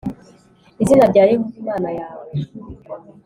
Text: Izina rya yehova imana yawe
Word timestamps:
Izina 0.83 1.03
rya 1.11 1.23
yehova 1.31 1.55
imana 1.61 1.89
yawe 1.99 2.25